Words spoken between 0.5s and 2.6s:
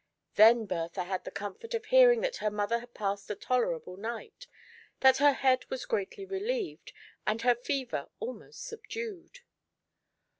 Bertha had the comfort of hearing that her